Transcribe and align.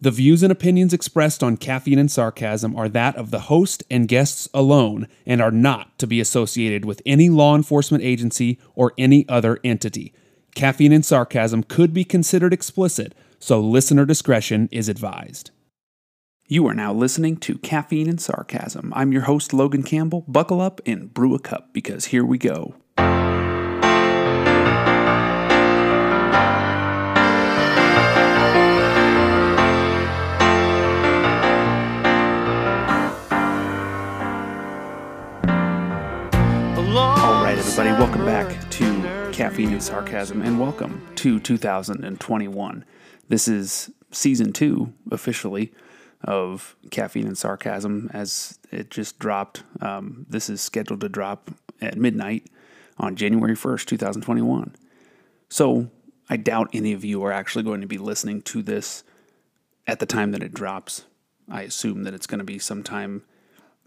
The 0.00 0.12
views 0.12 0.44
and 0.44 0.52
opinions 0.52 0.92
expressed 0.92 1.42
on 1.42 1.56
Caffeine 1.56 1.98
and 1.98 2.10
Sarcasm 2.10 2.76
are 2.76 2.88
that 2.88 3.16
of 3.16 3.32
the 3.32 3.40
host 3.40 3.82
and 3.90 4.06
guests 4.06 4.48
alone 4.54 5.08
and 5.26 5.42
are 5.42 5.50
not 5.50 5.98
to 5.98 6.06
be 6.06 6.20
associated 6.20 6.84
with 6.84 7.02
any 7.04 7.28
law 7.28 7.56
enforcement 7.56 8.04
agency 8.04 8.60
or 8.76 8.92
any 8.96 9.28
other 9.28 9.58
entity. 9.64 10.14
Caffeine 10.54 10.92
and 10.92 11.04
Sarcasm 11.04 11.64
could 11.64 11.92
be 11.92 12.04
considered 12.04 12.52
explicit, 12.52 13.12
so 13.40 13.60
listener 13.60 14.04
discretion 14.04 14.68
is 14.70 14.88
advised. 14.88 15.50
You 16.46 16.66
are 16.68 16.74
now 16.74 16.92
listening 16.92 17.36
to 17.38 17.58
Caffeine 17.58 18.08
and 18.08 18.20
Sarcasm. 18.20 18.92
I'm 18.94 19.10
your 19.10 19.22
host, 19.22 19.52
Logan 19.52 19.82
Campbell. 19.82 20.24
Buckle 20.28 20.60
up 20.60 20.80
and 20.86 21.12
brew 21.12 21.34
a 21.34 21.40
cup 21.40 21.72
because 21.72 22.06
here 22.06 22.24
we 22.24 22.38
go. 22.38 22.74
Welcome 37.98 38.24
back 38.24 38.70
to 38.70 39.30
Caffeine 39.32 39.72
and 39.72 39.82
Sarcasm, 39.82 40.40
and 40.42 40.60
welcome 40.60 41.04
to 41.16 41.40
2021. 41.40 42.84
This 43.26 43.48
is 43.48 43.90
season 44.12 44.52
two, 44.52 44.92
officially, 45.10 45.72
of 46.22 46.76
Caffeine 46.92 47.26
and 47.26 47.36
Sarcasm, 47.36 48.08
as 48.14 48.60
it 48.70 48.92
just 48.92 49.18
dropped. 49.18 49.64
Um, 49.80 50.26
this 50.28 50.48
is 50.48 50.60
scheduled 50.60 51.00
to 51.00 51.08
drop 51.08 51.50
at 51.80 51.98
midnight 51.98 52.48
on 52.98 53.16
January 53.16 53.56
1st, 53.56 53.86
2021. 53.86 54.76
So 55.48 55.90
I 56.30 56.36
doubt 56.36 56.70
any 56.72 56.92
of 56.92 57.04
you 57.04 57.24
are 57.24 57.32
actually 57.32 57.64
going 57.64 57.80
to 57.80 57.88
be 57.88 57.98
listening 57.98 58.42
to 58.42 58.62
this 58.62 59.02
at 59.88 59.98
the 59.98 60.06
time 60.06 60.30
that 60.30 60.44
it 60.44 60.54
drops. 60.54 61.04
I 61.50 61.62
assume 61.62 62.04
that 62.04 62.14
it's 62.14 62.28
going 62.28 62.38
to 62.38 62.44
be 62.44 62.60
sometime 62.60 63.24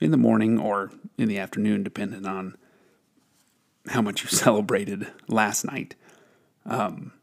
in 0.01 0.11
the 0.11 0.17
morning 0.17 0.59
or 0.59 0.91
in 1.17 1.29
the 1.29 1.39
afternoon, 1.39 1.83
depending 1.83 2.25
on 2.25 2.57
how 3.87 4.01
much 4.01 4.23
you 4.23 4.29
celebrated 4.35 5.07
last 5.27 5.65
night. 5.65 5.95
Um, 6.65 7.13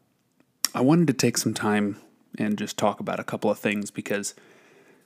I 0.73 0.81
wanted 0.81 1.07
to 1.07 1.13
take 1.13 1.37
some 1.37 1.53
time 1.53 1.97
and 2.37 2.57
just 2.57 2.77
talk 2.77 2.99
about 2.99 3.19
a 3.19 3.23
couple 3.23 3.49
of 3.49 3.59
things 3.59 3.91
because 3.91 4.35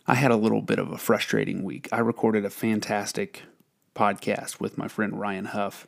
I 0.06 0.16
had 0.16 0.32
a 0.32 0.36
little 0.36 0.62
bit 0.62 0.80
of 0.80 0.92
a 0.92 0.98
frustrating 0.98 1.64
week. 1.64 1.88
I 1.92 2.00
recorded 2.00 2.44
a 2.44 2.50
fantastic 2.50 3.44
podcast 3.96 4.60
with 4.60 4.78
my 4.78 4.88
friend 4.88 5.20
Ryan 5.20 5.46
Huff, 5.46 5.88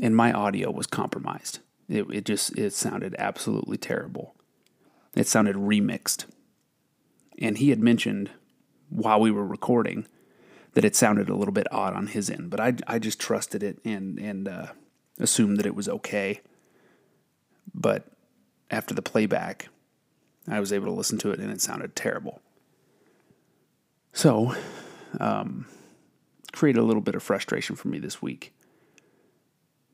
and 0.00 0.14
my 0.14 0.32
audio 0.32 0.70
was 0.70 0.86
compromised. 0.86 1.58
It, 1.88 2.06
it 2.10 2.24
just 2.24 2.56
it 2.56 2.72
sounded 2.72 3.16
absolutely 3.18 3.76
terrible. 3.76 4.36
It 5.16 5.26
sounded 5.26 5.56
remixed, 5.56 6.26
and 7.38 7.58
he 7.58 7.70
had 7.70 7.80
mentioned 7.80 8.30
while 8.88 9.20
we 9.20 9.32
were 9.32 9.46
recording 9.46 10.06
that 10.74 10.84
it 10.84 10.94
sounded 10.96 11.28
a 11.28 11.34
little 11.34 11.52
bit 11.52 11.66
odd 11.72 11.94
on 11.94 12.08
his 12.08 12.30
end, 12.30 12.50
but 12.50 12.60
I, 12.60 12.74
I 12.86 12.98
just 12.98 13.18
trusted 13.18 13.62
it 13.62 13.78
and 13.84 14.18
and 14.18 14.48
uh, 14.48 14.66
assumed 15.18 15.58
that 15.58 15.66
it 15.66 15.74
was 15.74 15.88
okay. 15.88 16.40
But 17.74 18.06
after 18.70 18.94
the 18.94 19.02
playback, 19.02 19.68
I 20.48 20.60
was 20.60 20.72
able 20.72 20.86
to 20.86 20.92
listen 20.92 21.18
to 21.18 21.30
it 21.30 21.40
and 21.40 21.50
it 21.50 21.60
sounded 21.60 21.94
terrible. 21.94 22.40
So, 24.12 24.54
um, 25.20 25.66
created 26.52 26.80
a 26.80 26.84
little 26.84 27.02
bit 27.02 27.14
of 27.14 27.22
frustration 27.22 27.76
for 27.76 27.88
me 27.88 27.98
this 27.98 28.20
week 28.20 28.52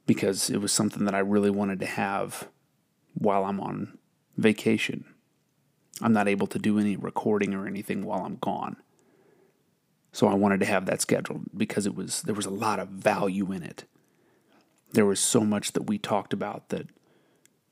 because 0.06 0.48
it 0.48 0.58
was 0.58 0.72
something 0.72 1.04
that 1.04 1.14
I 1.14 1.18
really 1.18 1.50
wanted 1.50 1.80
to 1.80 1.86
have 1.86 2.48
while 3.14 3.44
I'm 3.44 3.60
on 3.60 3.98
vacation. 4.36 5.04
I'm 6.00 6.12
not 6.12 6.28
able 6.28 6.46
to 6.48 6.58
do 6.58 6.78
any 6.78 6.96
recording 6.96 7.54
or 7.54 7.66
anything 7.66 8.04
while 8.04 8.24
I'm 8.24 8.36
gone. 8.36 8.76
So 10.16 10.28
I 10.28 10.34
wanted 10.34 10.60
to 10.60 10.66
have 10.66 10.86
that 10.86 11.02
scheduled 11.02 11.42
because 11.54 11.84
it 11.84 11.94
was 11.94 12.22
there 12.22 12.34
was 12.34 12.46
a 12.46 12.50
lot 12.50 12.80
of 12.80 12.88
value 12.88 13.52
in 13.52 13.62
it. 13.62 13.84
There 14.92 15.04
was 15.04 15.20
so 15.20 15.42
much 15.42 15.72
that 15.72 15.82
we 15.82 15.98
talked 15.98 16.32
about 16.32 16.70
that 16.70 16.86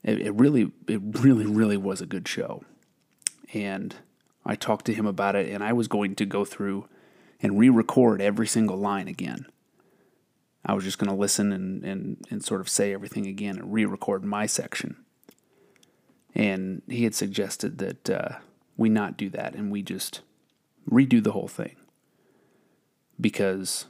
it, 0.02 0.20
it 0.20 0.34
really 0.34 0.70
it 0.86 1.00
really 1.02 1.46
really 1.46 1.78
was 1.78 2.02
a 2.02 2.06
good 2.06 2.28
show. 2.28 2.62
And 3.54 3.94
I 4.44 4.56
talked 4.56 4.84
to 4.84 4.92
him 4.92 5.06
about 5.06 5.36
it 5.36 5.48
and 5.48 5.64
I 5.64 5.72
was 5.72 5.88
going 5.88 6.16
to 6.16 6.26
go 6.26 6.44
through 6.44 6.86
and 7.40 7.58
re-record 7.58 8.20
every 8.20 8.46
single 8.46 8.76
line 8.76 9.08
again. 9.08 9.46
I 10.66 10.74
was 10.74 10.84
just 10.84 10.98
going 10.98 11.08
to 11.08 11.16
listen 11.16 11.50
and, 11.50 11.82
and, 11.82 12.26
and 12.30 12.44
sort 12.44 12.60
of 12.60 12.68
say 12.68 12.92
everything 12.92 13.26
again 13.26 13.56
and 13.56 13.72
re-record 13.72 14.22
my 14.22 14.44
section. 14.44 14.96
And 16.34 16.82
he 16.88 17.04
had 17.04 17.14
suggested 17.14 17.78
that 17.78 18.10
uh, 18.10 18.28
we 18.76 18.90
not 18.90 19.16
do 19.16 19.30
that 19.30 19.54
and 19.54 19.72
we 19.72 19.82
just 19.82 20.20
redo 20.86 21.24
the 21.24 21.32
whole 21.32 21.48
thing 21.48 21.76
because 23.20 23.86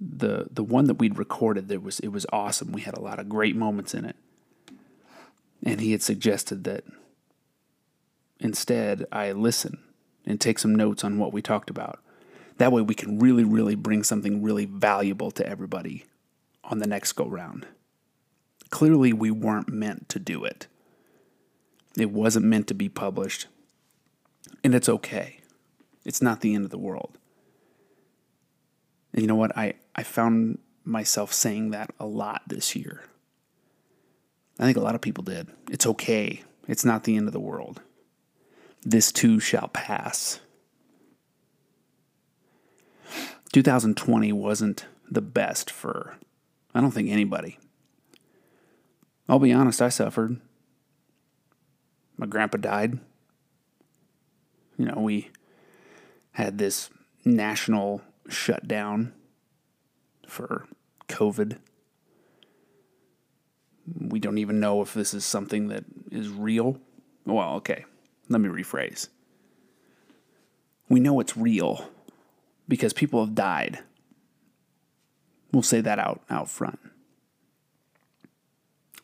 the 0.00 0.46
the 0.50 0.64
one 0.64 0.86
that 0.86 0.98
we'd 0.98 1.18
recorded 1.18 1.68
there 1.68 1.80
was 1.80 2.00
it 2.00 2.08
was 2.08 2.26
awesome. 2.32 2.72
We 2.72 2.82
had 2.82 2.96
a 2.96 3.02
lot 3.02 3.18
of 3.18 3.28
great 3.28 3.56
moments 3.56 3.94
in 3.94 4.04
it. 4.04 4.16
And 5.64 5.80
he 5.80 5.92
had 5.92 6.02
suggested 6.02 6.64
that 6.64 6.84
instead 8.40 9.06
I 9.12 9.30
listen 9.32 9.78
and 10.26 10.40
take 10.40 10.58
some 10.58 10.74
notes 10.74 11.04
on 11.04 11.18
what 11.18 11.32
we 11.32 11.40
talked 11.40 11.70
about. 11.70 12.00
That 12.58 12.72
way 12.72 12.82
we 12.82 12.94
can 12.94 13.18
really 13.18 13.44
really 13.44 13.74
bring 13.74 14.02
something 14.02 14.42
really 14.42 14.64
valuable 14.64 15.30
to 15.32 15.46
everybody 15.46 16.06
on 16.64 16.78
the 16.78 16.86
next 16.86 17.12
go 17.12 17.26
round. 17.26 17.66
Clearly 18.70 19.12
we 19.12 19.30
weren't 19.30 19.68
meant 19.68 20.08
to 20.08 20.18
do 20.18 20.44
it. 20.44 20.66
It 21.96 22.10
wasn't 22.10 22.46
meant 22.46 22.66
to 22.68 22.74
be 22.74 22.88
published. 22.88 23.46
And 24.64 24.74
it's 24.74 24.88
okay. 24.88 25.40
It's 26.04 26.22
not 26.22 26.40
the 26.40 26.54
end 26.54 26.64
of 26.64 26.70
the 26.70 26.78
world. 26.78 27.18
And 29.12 29.22
you 29.22 29.26
know 29.26 29.34
what? 29.34 29.56
I, 29.56 29.74
I 29.94 30.02
found 30.02 30.58
myself 30.84 31.32
saying 31.32 31.70
that 31.70 31.90
a 32.00 32.06
lot 32.06 32.42
this 32.46 32.74
year. 32.74 33.04
I 34.58 34.64
think 34.64 34.76
a 34.76 34.80
lot 34.80 34.94
of 34.94 35.00
people 35.00 35.24
did. 35.24 35.48
It's 35.70 35.86
okay. 35.86 36.42
It's 36.68 36.84
not 36.84 37.04
the 37.04 37.16
end 37.16 37.26
of 37.26 37.32
the 37.32 37.40
world. 37.40 37.80
This 38.82 39.12
too 39.12 39.40
shall 39.40 39.68
pass. 39.68 40.40
2020 43.52 44.32
wasn't 44.32 44.86
the 45.10 45.20
best 45.20 45.70
for, 45.70 46.16
I 46.74 46.80
don't 46.80 46.90
think, 46.90 47.10
anybody. 47.10 47.58
I'll 49.28 49.38
be 49.38 49.52
honest, 49.52 49.82
I 49.82 49.88
suffered. 49.88 50.40
My 52.16 52.26
grandpa 52.26 52.58
died. 52.58 52.98
You 54.78 54.86
know, 54.86 55.00
we 55.00 55.30
had 56.32 56.58
this 56.58 56.90
national 57.24 58.00
shut 58.32 58.66
down 58.66 59.12
for 60.26 60.66
COVID. 61.08 61.58
We 63.98 64.20
don't 64.20 64.38
even 64.38 64.60
know 64.60 64.80
if 64.82 64.94
this 64.94 65.12
is 65.12 65.24
something 65.24 65.68
that 65.68 65.84
is 66.10 66.28
real. 66.28 66.78
Well, 67.26 67.54
okay, 67.56 67.84
let 68.28 68.40
me 68.40 68.48
rephrase. 68.48 69.08
We 70.88 71.00
know 71.00 71.20
it's 71.20 71.36
real 71.36 71.88
because 72.68 72.92
people 72.92 73.24
have 73.24 73.34
died. 73.34 73.78
We'll 75.52 75.62
say 75.62 75.80
that 75.80 75.98
out 75.98 76.22
out 76.30 76.48
front. 76.48 76.78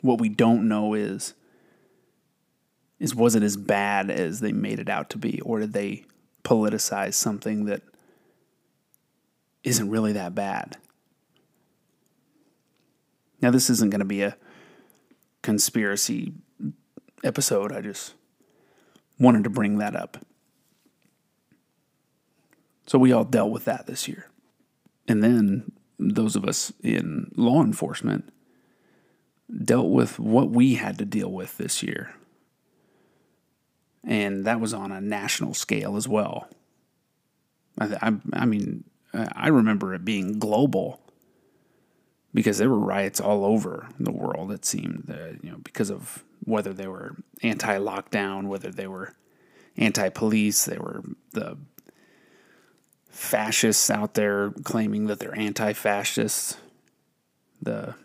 What 0.01 0.21
we 0.21 0.29
don't 0.29 0.69
know 0.69 0.95
is 0.95 1.35
is 2.99 3.15
was 3.15 3.35
it 3.35 3.43
as 3.43 3.57
bad 3.57 4.11
as 4.11 4.41
they 4.41 4.53
made 4.53 4.79
it 4.79 4.89
out 4.89 5.11
to 5.11 5.19
be 5.19 5.41
or 5.43 5.61
did 5.61 5.73
they 5.73 6.05
politicize 6.45 7.15
something 7.15 7.67
that 7.67 7.83
isn't 9.69 9.91
really 9.91 10.13
that 10.13 10.35
bad. 10.35 10.77
Now, 13.41 13.51
this 13.51 13.71
isn't 13.71 13.91
going 13.91 14.01
to 14.01 14.05
be 14.05 14.23
a 14.23 14.37
conspiracy 15.43 16.33
episode. 17.23 17.73
I 17.73 17.81
just 17.81 18.15
wanted 19.19 19.45
to 19.45 19.51
bring 19.51 19.79
that 19.79 19.95
up. 19.95 20.19
So, 22.87 22.99
we 22.99 23.13
all 23.13 23.25
dealt 23.25 23.51
with 23.51 23.65
that 23.67 23.87
this 23.87 24.09
year. 24.09 24.31
And 25.07 25.23
then 25.23 25.73
those 25.99 26.37
of 26.37 26.45
us 26.45 26.73
in 26.83 27.31
law 27.37 27.63
enforcement 27.63 28.33
dealt 29.65 29.89
with 29.89 30.19
what 30.19 30.51
we 30.51 30.75
had 30.75 30.99
to 30.99 31.05
deal 31.05 31.31
with 31.31 31.57
this 31.57 31.83
year. 31.83 32.15
And 34.05 34.45
that 34.47 34.61
was 34.61 34.73
on 34.73 34.93
a 34.93 35.01
national 35.01 35.55
scale 35.55 35.97
as 35.97 36.09
well. 36.09 36.49
I, 37.79 37.97
I, 38.01 38.13
I 38.33 38.47
mean, 38.47 38.85
I 39.15 39.49
remember 39.49 39.95
it 39.95 40.05
being 40.05 40.39
global 40.39 41.01
because 42.35 42.59
there 42.59 42.69
were 42.69 42.79
riots 42.79 43.21
all 43.21 43.45
over 43.45 43.89
the 43.99 44.13
world. 44.13 44.53
It 44.53 44.65
seemed 44.65 45.05
that 45.07 45.43
you 45.43 45.51
know 45.51 45.59
because 45.59 45.91
of 45.91 46.25
whether 46.45 46.73
they 46.73 46.87
were 46.87 47.17
anti-lockdown, 47.43 48.47
whether 48.47 48.71
they 48.71 48.87
were 48.87 49.15
anti-police, 49.77 50.65
they 50.65 50.79
were 50.79 51.03
the 51.33 51.57
fascists 53.11 53.91
out 53.91 54.15
there 54.15 54.51
claiming 54.63 55.07
that 55.07 55.19
they're 55.19 55.39
anti-fascists. 55.39 56.57
The 57.61 57.97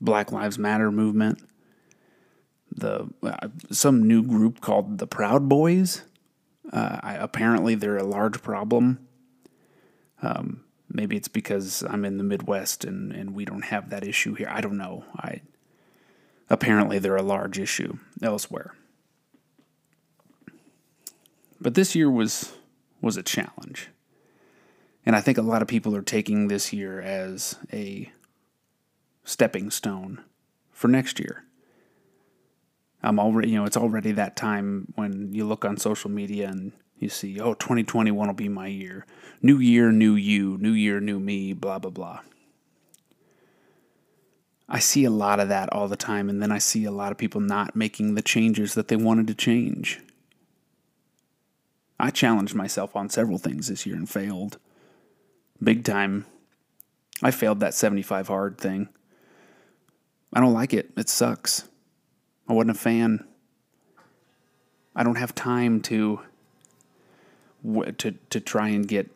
Black 0.00 0.32
Lives 0.32 0.58
Matter 0.58 0.90
movement. 0.90 1.42
The 2.74 3.08
uh, 3.22 3.48
some 3.70 4.06
new 4.06 4.22
group 4.22 4.60
called 4.60 4.98
the 4.98 5.06
Proud 5.06 5.48
Boys. 5.48 6.02
Uh, 6.72 6.98
I, 7.02 7.14
apparently, 7.14 7.74
they're 7.74 7.96
a 7.96 8.04
large 8.04 8.42
problem. 8.42 9.05
Um, 10.22 10.64
maybe 10.88 11.16
it's 11.16 11.28
because 11.28 11.82
I'm 11.82 12.04
in 12.04 12.18
the 12.18 12.24
Midwest 12.24 12.84
and, 12.84 13.12
and 13.12 13.34
we 13.34 13.44
don't 13.44 13.64
have 13.66 13.90
that 13.90 14.04
issue 14.04 14.34
here. 14.34 14.48
I 14.50 14.60
don't 14.60 14.78
know. 14.78 15.04
I 15.16 15.42
apparently 16.48 16.98
they're 16.98 17.16
a 17.16 17.22
large 17.22 17.58
issue 17.58 17.98
elsewhere. 18.22 18.74
But 21.60 21.74
this 21.74 21.94
year 21.94 22.10
was 22.10 22.52
was 23.00 23.16
a 23.16 23.22
challenge. 23.22 23.88
And 25.04 25.14
I 25.14 25.20
think 25.20 25.38
a 25.38 25.42
lot 25.42 25.62
of 25.62 25.68
people 25.68 25.94
are 25.94 26.02
taking 26.02 26.48
this 26.48 26.72
year 26.72 27.00
as 27.00 27.56
a 27.72 28.10
stepping 29.24 29.70
stone 29.70 30.22
for 30.72 30.88
next 30.88 31.20
year. 31.20 31.44
I'm 33.02 33.20
already, 33.20 33.50
you 33.50 33.56
know, 33.56 33.64
it's 33.64 33.76
already 33.76 34.10
that 34.12 34.34
time 34.34 34.92
when 34.96 35.32
you 35.32 35.44
look 35.44 35.64
on 35.64 35.76
social 35.76 36.10
media 36.10 36.48
and 36.48 36.72
you 36.98 37.08
see, 37.08 37.40
oh, 37.40 37.54
2021 37.54 38.26
will 38.26 38.34
be 38.34 38.48
my 38.48 38.66
year. 38.68 39.06
New 39.42 39.58
year, 39.58 39.92
new 39.92 40.14
you, 40.14 40.56
new 40.58 40.72
year, 40.72 41.00
new 41.00 41.20
me, 41.20 41.52
blah, 41.52 41.78
blah, 41.78 41.90
blah. 41.90 42.20
I 44.68 44.78
see 44.78 45.04
a 45.04 45.10
lot 45.10 45.38
of 45.38 45.48
that 45.48 45.72
all 45.72 45.88
the 45.88 45.96
time, 45.96 46.28
and 46.28 46.42
then 46.42 46.50
I 46.50 46.58
see 46.58 46.84
a 46.84 46.90
lot 46.90 47.12
of 47.12 47.18
people 47.18 47.40
not 47.40 47.76
making 47.76 48.14
the 48.14 48.22
changes 48.22 48.74
that 48.74 48.88
they 48.88 48.96
wanted 48.96 49.26
to 49.28 49.34
change. 49.34 50.00
I 52.00 52.10
challenged 52.10 52.54
myself 52.54 52.96
on 52.96 53.08
several 53.08 53.38
things 53.38 53.68
this 53.68 53.86
year 53.86 53.96
and 53.96 54.08
failed. 54.08 54.58
Big 55.62 55.84
time. 55.84 56.26
I 57.22 57.30
failed 57.30 57.60
that 57.60 57.74
75 57.74 58.28
hard 58.28 58.58
thing. 58.58 58.88
I 60.32 60.40
don't 60.40 60.52
like 60.52 60.74
it. 60.74 60.90
It 60.96 61.08
sucks. 61.08 61.68
I 62.48 62.52
wasn't 62.52 62.76
a 62.76 62.80
fan. 62.80 63.26
I 64.94 65.02
don't 65.02 65.16
have 65.16 65.34
time 65.34 65.80
to 65.82 66.20
to 67.98 68.12
to 68.30 68.40
try 68.40 68.68
and 68.68 68.86
get 68.86 69.10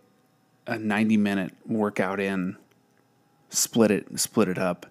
a 0.67 0.79
90 0.79 1.17
minute 1.17 1.53
workout 1.67 2.21
in 2.21 2.57
split 3.49 3.91
it 3.91 4.19
split 4.19 4.49
it 4.49 4.59
up 4.59 4.87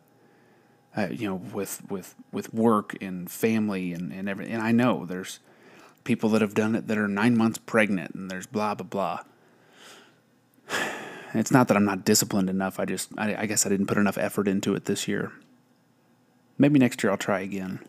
uh, 0.97 1.07
you 1.11 1.27
know 1.27 1.35
with 1.35 1.81
with 1.89 2.15
with 2.31 2.53
work 2.53 2.95
and 3.01 3.29
family 3.29 3.93
and 3.93 4.11
and 4.11 4.27
everything 4.29 4.53
and 4.53 4.63
I 4.63 4.71
know 4.71 5.05
there's 5.05 5.39
people 6.03 6.29
that 6.29 6.41
have 6.41 6.53
done 6.53 6.75
it 6.75 6.87
that 6.87 6.97
are 6.97 7.07
9 7.07 7.37
months 7.37 7.59
pregnant 7.65 8.15
and 8.15 8.31
there's 8.31 8.47
blah 8.47 8.75
blah 8.75 8.87
blah. 8.87 9.19
It's 11.31 11.51
not 11.51 11.67
that 11.67 11.77
I'm 11.77 11.85
not 11.85 12.05
disciplined 12.05 12.49
enough. 12.49 12.79
I 12.79 12.85
just 12.85 13.11
I, 13.15 13.43
I 13.43 13.45
guess 13.45 13.63
I 13.63 13.69
didn't 13.69 13.85
put 13.85 13.99
enough 13.99 14.17
effort 14.17 14.47
into 14.47 14.73
it 14.73 14.85
this 14.85 15.07
year. 15.07 15.31
Maybe 16.57 16.79
next 16.79 17.03
year 17.03 17.11
I'll 17.11 17.17
try 17.17 17.41
again. 17.41 17.85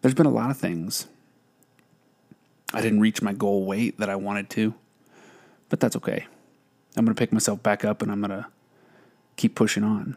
There's 0.00 0.14
been 0.14 0.24
a 0.24 0.30
lot 0.30 0.50
of 0.50 0.56
things 0.56 1.06
I 2.72 2.80
didn't 2.80 3.00
reach 3.00 3.22
my 3.22 3.32
goal 3.32 3.64
weight 3.64 3.98
that 3.98 4.10
I 4.10 4.16
wanted 4.16 4.50
to, 4.50 4.74
but 5.68 5.80
that's 5.80 5.96
okay. 5.96 6.26
I'm 6.96 7.04
going 7.04 7.14
to 7.14 7.18
pick 7.18 7.32
myself 7.32 7.62
back 7.62 7.84
up 7.84 8.02
and 8.02 8.10
I'm 8.10 8.20
going 8.20 8.30
to 8.30 8.46
keep 9.36 9.54
pushing 9.54 9.84
on. 9.84 10.16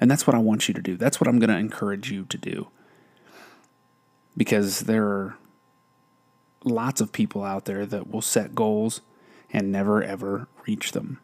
And 0.00 0.10
that's 0.10 0.26
what 0.26 0.34
I 0.34 0.38
want 0.38 0.68
you 0.68 0.74
to 0.74 0.82
do. 0.82 0.96
That's 0.96 1.20
what 1.20 1.28
I'm 1.28 1.38
going 1.38 1.50
to 1.50 1.56
encourage 1.56 2.10
you 2.10 2.24
to 2.24 2.38
do. 2.38 2.68
Because 4.36 4.80
there 4.80 5.04
are 5.04 5.36
lots 6.64 7.00
of 7.00 7.12
people 7.12 7.42
out 7.42 7.64
there 7.64 7.86
that 7.86 8.10
will 8.10 8.22
set 8.22 8.54
goals 8.54 9.00
and 9.52 9.72
never 9.72 10.02
ever 10.02 10.48
reach 10.66 10.92
them. 10.92 11.18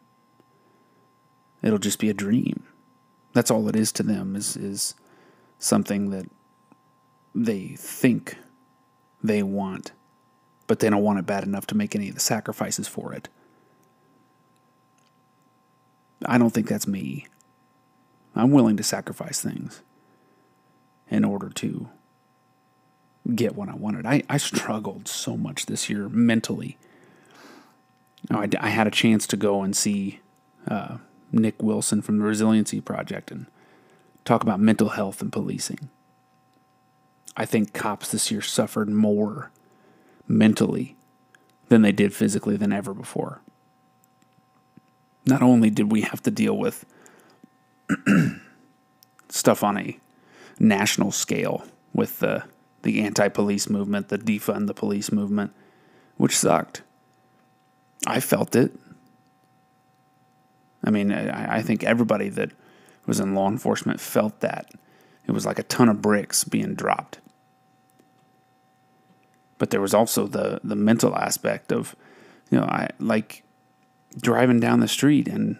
It'll 1.61 1.79
just 1.79 1.99
be 1.99 2.09
a 2.09 2.13
dream. 2.13 2.63
That's 3.33 3.51
all 3.51 3.67
it 3.67 3.75
is 3.75 3.91
to 3.93 4.03
them 4.03 4.35
is 4.35 4.55
is 4.57 4.95
something 5.59 6.09
that 6.11 6.29
they 7.33 7.75
think 7.77 8.37
they 9.23 9.43
want, 9.43 9.91
but 10.67 10.79
they 10.79 10.89
don't 10.89 11.03
want 11.03 11.19
it 11.19 11.25
bad 11.25 11.43
enough 11.43 11.67
to 11.67 11.77
make 11.77 11.95
any 11.95 12.09
of 12.09 12.15
the 12.15 12.21
sacrifices 12.21 12.87
for 12.87 13.13
it. 13.13 13.29
I 16.25 16.37
don't 16.37 16.51
think 16.51 16.67
that's 16.67 16.87
me. 16.87 17.27
I'm 18.35 18.51
willing 18.51 18.77
to 18.77 18.83
sacrifice 18.83 19.41
things 19.41 19.81
in 21.09 21.23
order 21.23 21.49
to 21.49 21.89
get 23.35 23.55
what 23.55 23.69
I 23.69 23.75
wanted. 23.75 24.05
I, 24.05 24.23
I 24.29 24.37
struggled 24.37 25.07
so 25.07 25.35
much 25.35 25.65
this 25.65 25.89
year 25.89 26.09
mentally. 26.09 26.77
Now, 28.29 28.41
I, 28.41 28.49
I 28.59 28.69
had 28.69 28.87
a 28.87 28.91
chance 28.91 29.27
to 29.27 29.37
go 29.37 29.61
and 29.63 29.75
see 29.75 30.19
uh, 30.67 30.97
Nick 31.31 31.61
Wilson 31.61 32.01
from 32.01 32.17
the 32.17 32.25
Resiliency 32.25 32.81
Project 32.81 33.31
and 33.31 33.47
talk 34.25 34.43
about 34.43 34.59
mental 34.59 34.89
health 34.89 35.21
and 35.21 35.31
policing. 35.31 35.89
I 37.37 37.45
think 37.45 37.71
cops 37.71 38.11
this 38.11 38.31
year 38.31 38.41
suffered 38.41 38.89
more 38.89 39.51
mentally 40.27 40.95
than 41.69 41.83
they 41.83 41.91
did 41.91 42.13
physically 42.13 42.57
than 42.57 42.73
ever 42.73 42.95
before. 42.95 43.41
Not 45.25 45.43
only 45.43 45.69
did 45.69 45.91
we 45.91 46.01
have 46.01 46.23
to 46.23 46.31
deal 46.31 46.57
with 46.57 46.83
stuff 49.29 49.63
on 49.63 49.77
a 49.77 49.99
national 50.59 51.11
scale 51.11 51.63
with 51.93 52.19
the 52.19 52.43
the 52.83 53.01
anti-police 53.01 53.69
movement, 53.69 54.09
the 54.09 54.17
defund 54.17 54.67
the 54.67 54.73
police 54.73 55.11
movement, 55.11 55.51
which 56.15 56.37
sucked. 56.37 56.83
I 58.05 58.19
felt 58.19 58.55
it. 58.55 58.71
I 60.83 60.89
mean, 60.89 61.11
I, 61.11 61.57
I 61.57 61.61
think 61.61 61.83
everybody 61.83 62.29
that 62.29 62.51
was 63.05 63.19
in 63.19 63.35
law 63.35 63.49
enforcement 63.49 63.99
felt 63.99 64.39
that. 64.39 64.71
It 65.25 65.31
was 65.31 65.45
like 65.45 65.59
a 65.59 65.63
ton 65.63 65.89
of 65.89 66.01
bricks 66.01 66.43
being 66.43 66.75
dropped 66.75 67.19
but 69.57 69.69
there 69.69 69.81
was 69.81 69.93
also 69.93 70.27
the 70.27 70.59
the 70.63 70.75
mental 70.75 71.15
aspect 71.15 71.71
of 71.71 71.95
you 72.49 72.59
know 72.59 72.65
I 72.65 72.89
like 72.99 73.43
driving 74.19 74.59
down 74.59 74.79
the 74.79 74.87
street 74.87 75.27
and 75.27 75.57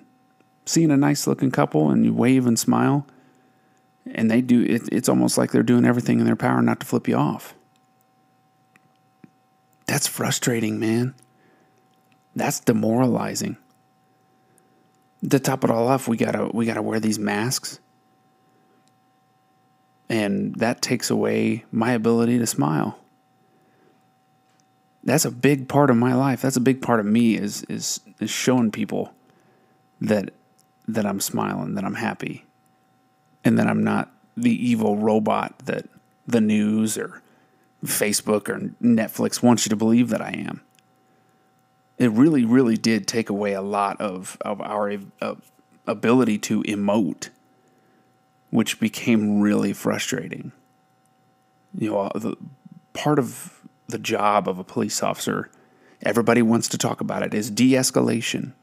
seeing 0.66 0.92
a 0.92 0.98
nice 0.98 1.28
looking 1.28 1.52
couple 1.52 1.90
and 1.90 2.06
you 2.06 2.14
wave 2.14 2.46
and 2.46 2.58
smile 2.58 3.08
and 4.14 4.32
they 4.32 4.42
do 4.42 4.64
it, 4.64 4.88
it's 4.92 5.10
almost 5.10 5.38
like 5.38 5.52
they're 5.52 5.64
doing 5.64 5.86
everything 5.86 6.20
in 6.20 6.26
their 6.26 6.36
power 6.36 6.62
not 6.62 6.80
to 6.80 6.86
flip 6.86 7.08
you 7.08 7.16
off. 7.16 7.54
That's 9.86 10.08
frustrating 10.08 10.80
man. 10.80 11.14
That's 12.36 12.60
demoralizing. 12.60 13.58
To 15.28 15.40
top 15.40 15.64
it 15.64 15.72
all 15.72 15.88
off 15.88 16.08
we 16.08 16.18
gotta 16.18 16.50
we 16.54 16.66
gotta 16.66 16.82
wear 16.82 17.00
these 17.00 17.20
masks. 17.20 17.80
And 20.10 20.56
that 20.56 20.82
takes 20.82 21.10
away 21.10 21.66
my 21.72 21.92
ability 21.92 22.40
to 22.40 22.48
smile 22.48 22.98
that's 25.08 25.24
a 25.24 25.32
big 25.32 25.70
part 25.70 25.90
of 25.90 25.96
my 25.96 26.14
life. 26.14 26.42
That's 26.42 26.58
a 26.58 26.62
big 26.62 26.82
part 26.82 27.00
of 27.00 27.06
me 27.06 27.38
is 27.38 27.64
is 27.64 28.02
is 28.20 28.30
showing 28.30 28.72
people 28.72 29.14
that 30.02 30.34
that 30.86 31.06
I'm 31.06 31.22
smiling, 31.22 31.76
that 31.76 31.86
I'm 31.86 31.96
happy, 31.96 32.46
and 33.46 33.58
that 33.58 33.68
I'm 33.68 33.86
not 33.86 34.12
the 34.36 34.52
evil 34.52 34.98
robot 34.98 35.60
that 35.60 35.86
the 36.28 36.42
news 36.42 36.98
or 36.98 37.22
Facebook 37.86 38.50
or 38.50 38.74
Netflix 38.84 39.42
wants 39.42 39.66
you 39.66 39.70
to 39.70 39.78
believe 39.78 40.10
that 40.10 40.22
I 40.22 40.32
am. 40.32 40.62
It 41.98 42.12
really, 42.12 42.44
really 42.44 42.76
did 42.76 43.08
take 43.08 43.30
away 43.30 43.54
a 43.54 43.62
lot 43.62 44.00
of 44.02 44.38
of 44.42 44.60
our 44.62 44.98
uh, 45.22 45.36
ability 45.88 46.38
to 46.40 46.64
emote, 46.64 47.30
which 48.50 48.78
became 48.82 49.40
really 49.40 49.72
frustrating. 49.72 50.52
You 51.78 51.92
know, 51.92 52.12
the 52.14 52.36
part 52.92 53.20
of 53.20 53.57
the 53.88 53.98
job 53.98 54.48
of 54.48 54.60
a 54.60 54.64
police 54.64 55.02
officer, 55.02 55.50
everybody 56.02 56.42
wants 56.42 56.68
to 56.70 56.78
talk 56.78 57.02
about 57.02 57.24
it, 57.24 57.34
is 57.34 57.50
de 57.50 57.72
escalation. 57.72 58.54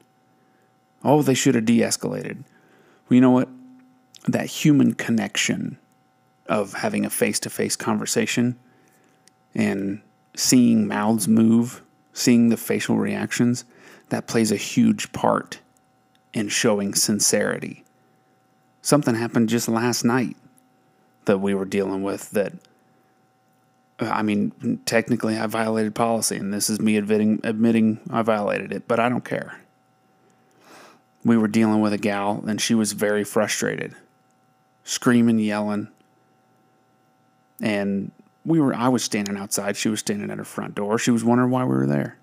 Oh, 1.03 1.23
they 1.23 1.35
should 1.35 1.55
have 1.55 1.65
de 1.65 1.81
escalated. 1.81 2.45
Well, 3.09 3.17
you 3.17 3.21
know 3.21 3.31
what? 3.31 3.49
That 4.27 4.47
human 4.47 4.95
connection 4.95 5.79
of 6.47 6.75
having 6.75 7.05
a 7.05 7.11
face 7.11 7.39
to 7.41 7.51
face 7.51 7.77
conversation 7.77 8.59
and 9.55 10.01
seeing 10.35 10.87
mouths 10.87 11.29
move, 11.29 11.83
seeing 12.13 12.49
the 12.49 12.57
facial 12.57 12.97
reactions, 12.97 13.65
that 14.09 14.27
plays 14.27 14.53
a 14.53 14.57
huge 14.57 15.13
part 15.13 15.61
in 16.33 16.49
showing 16.49 16.95
sincerity. 16.95 17.85
Something 18.83 19.15
happened 19.15 19.49
just 19.49 19.69
last 19.69 20.05
night 20.05 20.37
that 21.25 21.39
we 21.39 21.55
were 21.55 21.65
dealing 21.65 22.03
with 22.03 22.31
that 22.33 22.53
I 24.01 24.23
mean, 24.23 24.81
technically, 24.87 25.37
I 25.39 25.47
violated 25.47 25.95
policy, 25.95 26.37
and 26.37 26.53
this 26.53 26.69
is 26.69 26.81
me 26.81 26.97
admitting 26.97 27.41
admitting 27.45 28.01
I 28.11 28.23
violated 28.23 28.73
it, 28.73 28.89
but 28.89 28.99
I 28.99 29.09
don't 29.09 29.25
care. 29.25 29.61
We 31.25 31.37
were 31.37 31.49
dealing 31.49 31.81
with 31.81 31.93
a 31.93 31.99
gal, 31.99 32.43
and 32.47 32.61
she 32.61 32.75
was 32.75 32.93
very 32.93 33.25
frustrated, 33.25 33.95
screaming, 34.83 35.39
yelling, 35.39 35.89
and 37.61 38.11
we 38.45 38.61
were. 38.61 38.75
I 38.75 38.89
was 38.89 39.05
standing 39.05 39.37
outside. 39.37 39.77
She 39.77 39.89
was 39.89 40.01
standing 40.01 40.31
at 40.31 40.39
her 40.39 40.45
front 40.45 40.75
door. 40.75 40.99
She 40.99 41.13
was 41.13 41.23
wondering 41.23 41.51
why 41.51 41.63
we 41.63 41.77
were 41.77 41.87
there, 41.87 42.17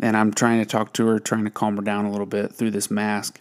and 0.00 0.16
I'm 0.16 0.32
trying 0.32 0.60
to 0.60 0.66
talk 0.66 0.92
to 0.94 1.06
her, 1.08 1.18
trying 1.18 1.44
to 1.44 1.50
calm 1.50 1.76
her 1.76 1.82
down 1.82 2.04
a 2.04 2.12
little 2.12 2.26
bit 2.26 2.54
through 2.54 2.70
this 2.70 2.92
mask, 2.92 3.40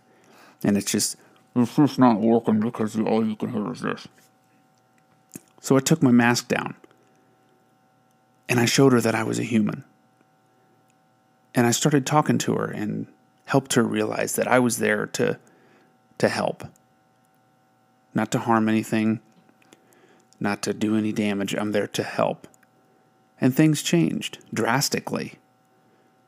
and 0.64 0.76
it's 0.78 0.92
just 0.92 1.16
it's 1.56 1.76
just 1.76 2.00
not 2.00 2.20
working 2.20 2.60
because 2.60 3.00
all 3.00 3.24
you 3.24 3.36
can 3.36 3.52
hear 3.52 3.72
is 3.72 3.82
this. 3.82 4.08
So 5.62 5.78
I 5.78 5.80
took 5.80 6.02
my 6.02 6.12
mask 6.12 6.48
down 6.48 6.76
And 8.50 8.60
I 8.60 8.66
showed 8.66 8.94
her 8.94 9.02
that 9.02 9.16
I 9.16 9.24
was 9.24 9.40
a 9.40 9.44
human. 9.44 9.84
And 11.56 11.68
I 11.68 11.72
started 11.72 12.06
talking 12.06 12.38
to 12.40 12.56
her 12.56 12.66
and 12.66 13.08
helped 13.46 13.74
her 13.74 13.84
realize 13.84 14.36
that 14.36 14.48
I 14.48 14.60
was 14.60 14.78
there 14.78 15.06
to 15.08 15.40
to 16.20 16.30
help. 16.30 16.64
Not 18.14 18.32
to 18.32 18.40
harm 18.40 18.70
anything, 18.70 19.20
not 20.40 20.62
to 20.64 20.74
do 20.74 20.96
any 20.96 21.12
damage. 21.12 21.56
I'm 21.56 21.72
there 21.72 21.88
to 21.88 22.04
help. 22.04 22.48
And 23.42 23.56
things 23.56 23.82
changed 23.82 24.40
drastically. 24.54 25.34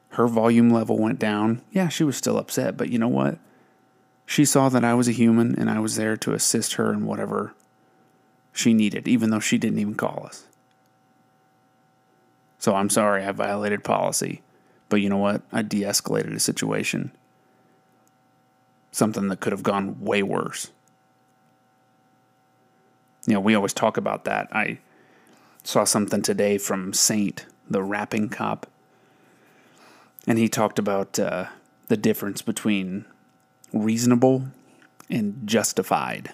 Her 0.10 0.28
volume 0.28 0.70
level 0.70 0.98
went 0.98 1.20
down. 1.20 1.62
Yeah, 1.72 1.90
she 1.90 2.04
was 2.04 2.18
still 2.18 2.38
upset, 2.38 2.78
but 2.78 2.90
you 2.90 2.98
know 2.98 3.08
what? 3.08 3.38
She 4.26 4.46
saw 4.46 4.70
that 4.70 4.84
I 4.84 4.94
was 4.94 5.08
a 5.08 5.14
human 5.14 5.56
and 5.60 5.70
I 5.70 5.80
was 5.80 5.98
there 5.98 6.18
to 6.18 6.34
assist 6.34 6.74
her 6.74 6.92
in 6.92 7.06
whatever 7.06 7.54
she 8.52 8.74
needed, 8.74 9.08
even 9.08 9.30
though 9.30 9.40
she 9.40 9.58
didn't 9.58 9.80
even 9.80 9.96
call 9.96 10.24
us. 10.26 10.46
So 12.66 12.74
I'm 12.74 12.90
sorry 12.90 13.24
I 13.24 13.32
violated 13.32 13.84
policy. 13.84 14.42
But 14.90 14.96
you 14.96 15.08
know 15.08 15.20
what? 15.20 15.44
I 15.52 15.62
de 15.62 15.82
escalated 15.82 16.34
a 16.34 16.40
situation. 16.40 17.12
Something 18.92 19.28
that 19.28 19.40
could 19.40 19.52
have 19.52 19.62
gone 19.62 20.02
way 20.02 20.24
worse. 20.24 20.72
You 23.28 23.36
know, 23.36 23.40
we 23.40 23.54
always 23.54 23.72
talk 23.72 23.98
about 23.98 24.26
that. 24.26 24.48
I 24.52 24.80
saw 25.64 25.84
something 25.84 26.24
today 26.24 26.58
from 26.58 26.92
Saint, 26.92 27.46
the 27.70 27.84
rapping 27.84 28.30
cop, 28.30 28.66
and 30.26 30.40
he 30.40 30.50
talked 30.50 30.80
about 30.80 31.20
uh, 31.20 31.46
the 31.88 31.98
difference 31.98 32.42
between 32.42 33.06
reasonable 33.74 34.46
and 35.08 35.40
justified. 35.46 36.34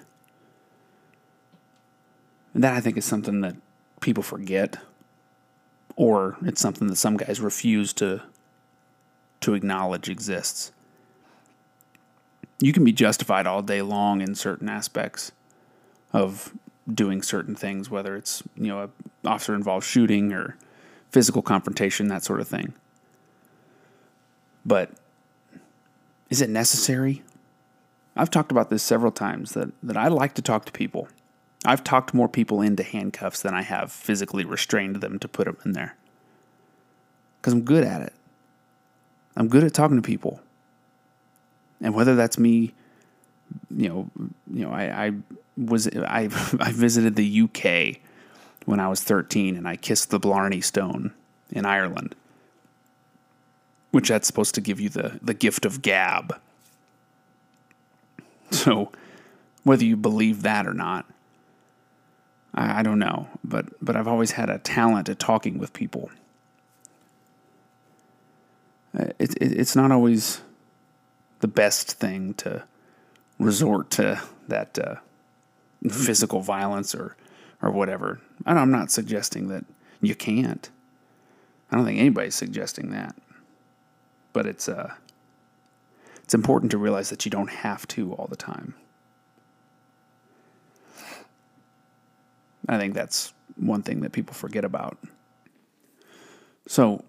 And 2.53 2.63
that 2.63 2.73
I 2.73 2.79
think 2.79 2.95
is 2.95 3.03
something 3.03 3.41
that 3.41 3.57
people 3.99 4.23
forget, 4.23 4.77
or 6.01 6.35
it's 6.41 6.59
something 6.59 6.87
that 6.87 6.95
some 6.95 7.15
guys 7.15 7.39
refuse 7.39 7.93
to 7.93 8.23
to 9.39 9.53
acknowledge 9.53 10.09
exists. 10.09 10.71
You 12.59 12.73
can 12.73 12.83
be 12.83 12.91
justified 12.91 13.45
all 13.45 13.61
day 13.61 13.83
long 13.83 14.19
in 14.19 14.33
certain 14.33 14.67
aspects 14.67 15.31
of 16.11 16.53
doing 16.91 17.21
certain 17.21 17.53
things, 17.53 17.91
whether 17.91 18.15
it's 18.15 18.41
you 18.55 18.67
know 18.69 18.89
a 19.23 19.27
officer 19.27 19.53
involved 19.53 19.85
shooting 19.85 20.33
or 20.33 20.57
physical 21.11 21.43
confrontation, 21.43 22.07
that 22.07 22.23
sort 22.23 22.41
of 22.41 22.47
thing. 22.47 22.73
But 24.65 24.89
is 26.31 26.41
it 26.41 26.49
necessary? 26.49 27.21
I've 28.15 28.31
talked 28.31 28.51
about 28.51 28.71
this 28.71 28.81
several 28.81 29.11
times 29.11 29.51
that, 29.51 29.71
that 29.83 29.97
I 29.97 30.07
like 30.07 30.33
to 30.33 30.41
talk 30.41 30.65
to 30.65 30.71
people. 30.71 31.09
I've 31.65 31.83
talked 31.83 32.13
more 32.13 32.27
people 32.27 32.61
into 32.61 32.83
handcuffs 32.83 33.41
than 33.41 33.53
I 33.53 33.61
have 33.61 33.91
physically 33.91 34.45
restrained 34.45 34.97
them 34.97 35.19
to 35.19 35.27
put 35.27 35.45
them 35.45 35.57
in 35.63 35.73
there. 35.73 35.95
Because 37.39 37.53
I'm 37.53 37.61
good 37.61 37.83
at 37.83 38.01
it. 38.01 38.13
I'm 39.35 39.47
good 39.47 39.63
at 39.63 39.73
talking 39.73 39.97
to 39.97 40.01
people. 40.01 40.41
And 41.79 41.93
whether 41.93 42.15
that's 42.15 42.37
me, 42.37 42.73
you 43.75 43.89
know, 43.89 44.09
you 44.51 44.65
know, 44.65 44.71
I, 44.71 45.07
I 45.07 45.11
was 45.57 45.87
I 45.95 46.29
I 46.59 46.71
visited 46.71 47.15
the 47.15 47.41
UK 47.41 48.01
when 48.65 48.79
I 48.79 48.87
was 48.87 49.03
13 49.03 49.55
and 49.55 49.67
I 49.67 49.75
kissed 49.75 50.09
the 50.09 50.19
Blarney 50.19 50.61
Stone 50.61 51.13
in 51.51 51.65
Ireland. 51.65 52.15
Which 53.91 54.09
that's 54.09 54.27
supposed 54.27 54.55
to 54.55 54.61
give 54.61 54.79
you 54.79 54.87
the, 54.87 55.19
the 55.21 55.33
gift 55.33 55.65
of 55.65 55.81
gab. 55.81 56.39
So 58.51 58.91
whether 59.63 59.83
you 59.83 59.97
believe 59.97 60.43
that 60.43 60.65
or 60.65 60.73
not, 60.73 61.05
I, 62.53 62.79
I 62.79 62.83
don't 62.83 62.99
know. 62.99 63.27
But 63.43 63.67
but 63.81 63.95
I've 63.95 64.07
always 64.07 64.31
had 64.31 64.49
a 64.49 64.59
talent 64.59 65.09
at 65.09 65.19
talking 65.19 65.57
with 65.57 65.73
people. 65.73 66.09
Uh, 68.97 69.05
it, 69.19 69.35
it, 69.35 69.53
it's 69.59 69.75
not 69.75 69.91
always 69.91 70.41
the 71.39 71.47
best 71.47 71.93
thing 71.93 72.33
to 72.35 72.63
resort 73.39 73.89
to 73.91 74.21
that 74.47 74.77
uh, 74.77 74.95
physical 75.89 76.41
violence 76.41 76.93
or 76.93 77.15
or 77.61 77.71
whatever. 77.71 78.19
I'm 78.45 78.71
not 78.71 78.91
suggesting 78.91 79.47
that 79.49 79.65
you 80.01 80.15
can't. 80.15 80.69
I 81.71 81.75
don't 81.75 81.85
think 81.85 81.99
anybody's 81.99 82.35
suggesting 82.35 82.89
that. 82.91 83.15
But 84.33 84.45
it's 84.45 84.67
uh 84.67 84.93
it's 86.23 86.33
important 86.33 86.71
to 86.71 86.77
realize 86.77 87.09
that 87.09 87.25
you 87.25 87.31
don't 87.31 87.49
have 87.49 87.87
to 87.89 88.13
all 88.13 88.27
the 88.27 88.35
time. 88.37 88.73
I 92.67 92.77
think 92.77 92.93
that's 92.93 93.33
one 93.55 93.83
thing 93.83 94.01
that 94.01 94.11
people 94.11 94.33
forget 94.33 94.63
about. 94.63 94.97
So, 96.67 97.03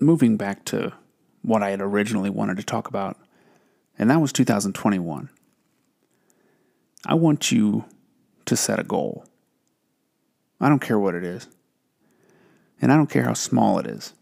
moving 0.00 0.36
back 0.36 0.64
to 0.66 0.92
what 1.42 1.62
I 1.62 1.70
had 1.70 1.80
originally 1.80 2.30
wanted 2.30 2.56
to 2.56 2.62
talk 2.62 2.88
about, 2.88 3.16
and 3.98 4.10
that 4.10 4.20
was 4.20 4.32
2021. 4.32 5.30
I 7.06 7.14
want 7.14 7.50
you 7.50 7.84
to 8.46 8.56
set 8.56 8.78
a 8.78 8.84
goal. 8.84 9.24
I 10.60 10.68
don't 10.68 10.80
care 10.80 10.98
what 10.98 11.14
it 11.14 11.24
is. 11.24 11.48
And 12.82 12.92
I 12.92 12.96
don't 12.96 13.10
care 13.10 13.24
how 13.24 13.34
small 13.34 13.78
it 13.78 13.86
is. 13.86 14.14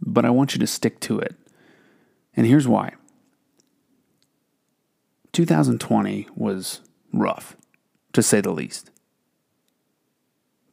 But 0.00 0.24
I 0.24 0.30
want 0.30 0.54
you 0.54 0.60
to 0.60 0.66
stick 0.66 1.00
to 1.00 1.18
it. 1.18 1.34
And 2.36 2.46
here's 2.46 2.68
why 2.68 2.94
2020 5.32 6.28
was 6.34 6.80
rough, 7.12 7.56
to 8.12 8.22
say 8.22 8.40
the 8.40 8.50
least. 8.50 8.90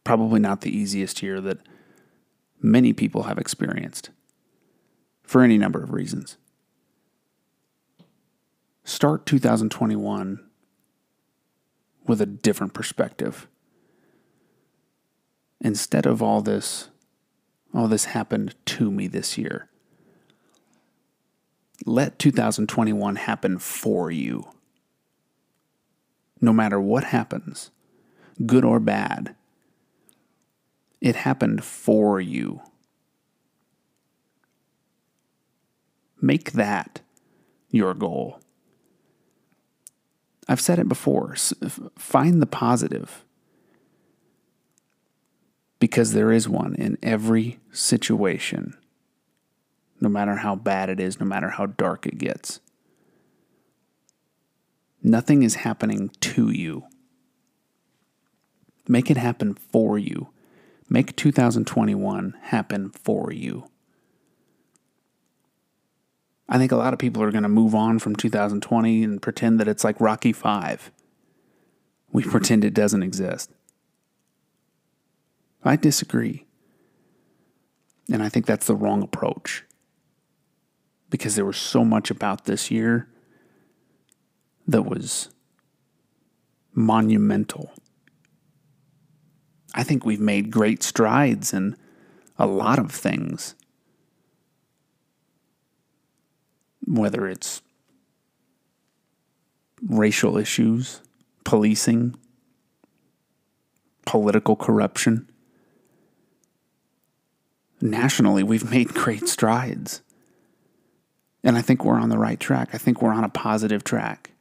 Probably 0.04 0.40
not 0.40 0.62
the 0.62 0.76
easiest 0.76 1.22
year 1.22 1.42
that 1.42 1.60
many 2.62 2.94
people 2.94 3.24
have 3.24 3.38
experienced 3.38 4.10
for 5.24 5.44
any 5.44 5.58
number 5.58 5.84
of 5.84 5.92
reasons. 5.92 6.38
Start 8.84 9.26
2021 9.26 10.40
with 12.08 12.22
a 12.22 12.26
different 12.26 12.74
perspective. 12.74 13.48
Instead 15.60 16.06
of 16.06 16.22
all 16.22 16.42
this, 16.42 16.90
all 17.74 17.88
this 17.88 18.06
happened 18.06 18.56
to 18.66 18.90
me 18.90 19.08
this 19.08 19.38
year. 19.38 19.70
Let 21.86 22.18
2021 22.18 23.18
happen 23.18 23.60
for 23.60 24.10
you. 24.10 24.48
No 26.40 26.54
matter 26.54 26.80
what 26.80 27.06
happens, 27.06 27.72
good 28.46 28.64
or 28.64 28.80
bad, 28.80 29.36
it 31.02 31.16
happened 31.16 31.64
for 31.64 32.20
you. 32.20 32.62
Make 36.22 36.54
that 36.54 37.02
your 37.70 37.94
goal. 37.94 38.40
I've 40.48 40.62
said 40.62 40.80
it 40.80 40.88
before 40.88 41.36
find 41.98 42.42
the 42.42 42.48
positive 42.48 43.24
because 45.80 46.14
there 46.14 46.32
is 46.32 46.50
one 46.50 46.74
in 46.76 46.98
every 47.04 47.60
situation, 47.72 48.76
no 50.00 50.10
matter 50.10 50.38
how 50.38 50.56
bad 50.56 50.90
it 50.90 51.00
is, 51.00 51.20
no 51.20 51.26
matter 51.26 51.50
how 51.50 51.68
dark 51.68 52.08
it 52.08 52.18
gets. 52.18 52.60
Nothing 55.08 55.42
is 55.42 55.56
happening 55.56 56.10
to 56.20 56.50
you. 56.50 56.84
Make 58.90 59.10
it 59.10 59.16
happen 59.16 59.54
for 59.54 59.98
you. 59.98 60.32
Make 60.90 61.16
2021 61.16 62.36
happen 62.42 62.90
for 62.90 63.32
you. 63.32 63.70
I 66.50 66.58
think 66.58 66.74
a 66.74 66.76
lot 66.76 66.92
of 66.92 67.00
people 67.00 67.24
are 67.24 67.32
going 67.32 67.44
to 67.44 67.50
move 67.50 67.74
on 67.74 68.00
from 68.00 68.18
2020 68.18 69.02
and 69.02 69.22
pretend 69.22 69.62
that 69.62 69.70
it's 69.70 69.86
like 69.86 70.02
Rocky 70.02 70.34
5. 70.34 70.92
We 72.12 72.24
pretend 72.26 72.66
it 72.66 72.74
doesn't 72.74 73.04
exist. 73.04 73.50
I 75.64 75.78
disagree. 75.78 76.46
And 78.12 78.22
I 78.22 78.28
think 78.28 78.46
that's 78.46 78.68
the 78.68 78.76
wrong 78.76 79.02
approach. 79.04 79.64
Because 81.10 81.36
there 81.36 81.46
was 81.46 81.56
so 81.56 81.86
much 81.86 82.12
about 82.12 82.44
this 82.44 82.70
year 82.70 83.08
that 84.68 84.84
was 84.84 85.30
monumental. 86.74 87.72
I 89.74 89.84
think 89.84 90.06
we've 90.06 90.20
made 90.20 90.52
great 90.52 90.84
strides 90.84 91.54
in 91.54 91.76
a 92.38 92.48
lot 92.48 92.80
of 92.80 92.92
things 92.92 93.56
whether 96.88 97.28
it's 97.28 97.62
racial 99.86 100.38
issues, 100.38 101.02
policing, 101.44 102.16
political 104.06 104.56
corruption. 104.56 105.30
Nationally, 107.82 108.42
we've 108.42 108.70
made 108.72 108.94
great 108.94 109.28
strides. 109.28 110.02
And 111.44 111.58
I 111.58 111.62
think 111.62 111.86
we're 111.86 112.00
on 112.00 112.10
the 112.10 112.18
right 112.18 112.40
track. 112.40 112.70
I 112.74 112.78
think 112.78 113.02
we're 113.02 113.14
on 113.14 113.24
a 113.24 113.30
positive 113.30 113.84
track. 113.84 114.32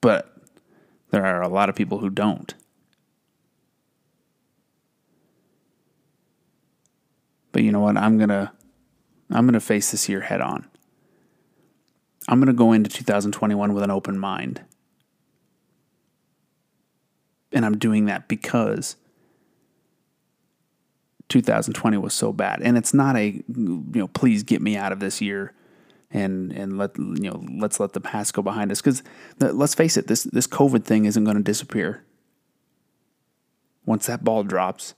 But 0.00 0.36
there 1.10 1.24
are 1.24 1.42
a 1.42 1.48
lot 1.48 1.68
of 1.68 1.74
people 1.74 1.98
who 1.98 2.10
don't. 2.10 2.54
But 7.52 7.62
you 7.62 7.72
know 7.72 7.80
what? 7.80 7.96
I'm 7.96 8.18
going 8.18 8.28
to 8.28 8.52
I'm 9.30 9.44
going 9.44 9.54
to 9.54 9.60
face 9.60 9.90
this 9.90 10.08
year 10.08 10.20
head 10.20 10.40
on. 10.40 10.68
I'm 12.28 12.38
going 12.38 12.48
to 12.48 12.52
go 12.52 12.72
into 12.72 12.90
2021 12.90 13.72
with 13.72 13.82
an 13.82 13.90
open 13.90 14.18
mind. 14.18 14.62
And 17.52 17.64
I'm 17.64 17.78
doing 17.78 18.06
that 18.06 18.28
because 18.28 18.96
2020 21.28 21.96
was 21.96 22.14
so 22.14 22.32
bad. 22.32 22.60
And 22.62 22.76
it's 22.76 22.92
not 22.92 23.16
a, 23.16 23.42
you 23.48 23.84
know, 23.94 24.08
please 24.08 24.42
get 24.42 24.60
me 24.60 24.76
out 24.76 24.92
of 24.92 25.00
this 25.00 25.20
year 25.20 25.54
and 26.10 26.52
and 26.52 26.78
let 26.78 26.96
you 26.98 27.30
know, 27.30 27.44
let's 27.58 27.80
let 27.80 27.92
the 27.92 28.00
past 28.00 28.34
go 28.34 28.42
behind 28.42 28.70
us 28.70 28.80
cuz 28.80 29.02
let's 29.38 29.74
face 29.74 29.96
it, 29.96 30.06
this 30.06 30.24
this 30.24 30.46
COVID 30.46 30.84
thing 30.84 31.04
isn't 31.04 31.24
going 31.24 31.36
to 31.36 31.42
disappear. 31.42 32.04
Once 33.84 34.06
that 34.06 34.24
ball 34.24 34.42
drops, 34.42 34.94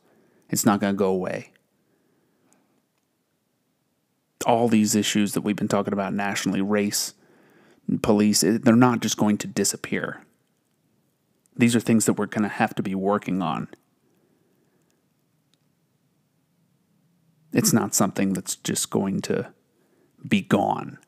it's 0.49 0.65
not 0.65 0.81
going 0.81 0.95
to 0.95 0.99
go 0.99 1.09
away. 1.09 1.53
All 4.47 4.69
these 4.69 4.95
issues 4.95 5.35
that 5.35 5.43
we've 5.43 5.57
been 5.57 5.69
talking 5.69 5.93
about 5.93 6.15
nationally, 6.15 6.63
race, 6.63 7.13
police, 8.03 8.41
they're 8.41 8.77
not 8.77 9.01
just 9.01 9.17
going 9.19 9.37
to 9.39 9.47
disappear. 9.47 10.23
These 11.57 11.75
are 11.75 11.81
things 11.81 12.07
that 12.07 12.15
we're 12.15 12.27
going 12.27 12.45
to 12.45 12.49
have 12.49 12.75
to 12.77 12.83
be 12.83 12.95
working 12.95 13.43
on. 13.43 13.69
It's 17.53 17.73
not 17.73 17.95
something 17.95 18.33
that's 18.33 18.57
just 18.57 18.91
going 18.91 19.21
to 19.23 19.53
be 20.27 20.43
gone. 20.43 20.99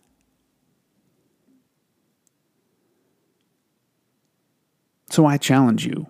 So 5.10 5.26
I 5.26 5.36
challenge 5.36 5.86
you 5.86 6.06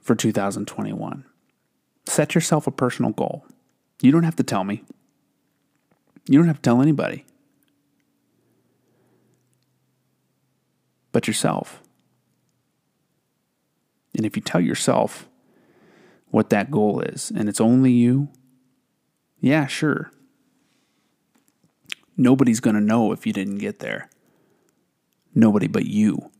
for 0.00 0.14
2021 0.14 1.24
set 2.06 2.34
yourself 2.34 2.66
a 2.66 2.70
personal 2.70 3.12
goal. 3.12 3.46
You 4.02 4.12
don't 4.12 4.24
have 4.24 4.36
to 4.36 4.42
tell 4.42 4.62
me, 4.62 4.84
you 6.28 6.38
don't 6.38 6.48
have 6.48 6.58
to 6.58 6.62
tell 6.62 6.82
anybody. 6.82 7.24
but 11.14 11.28
yourself. 11.28 11.80
And 14.16 14.26
if 14.26 14.36
you 14.36 14.42
tell 14.42 14.60
yourself 14.60 15.28
what 16.26 16.50
that 16.50 16.72
goal 16.72 17.00
is 17.00 17.30
and 17.34 17.48
it's 17.48 17.60
only 17.60 17.92
you, 17.92 18.28
yeah, 19.40 19.66
sure. 19.68 20.10
Nobody's 22.16 22.60
going 22.60 22.74
to 22.76 22.80
know 22.80 23.12
if 23.12 23.26
you 23.26 23.32
didn't 23.32 23.58
get 23.58 23.80
there. 23.80 24.08
Nobody 25.34 25.66
but 25.66 25.86
you. 25.86 26.30